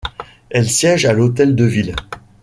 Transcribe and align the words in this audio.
Elle 0.49 0.67
siège 0.67 1.05
à 1.05 1.13
l'Hôtel 1.13 1.55
de 1.55 1.63
ville. 1.63 1.95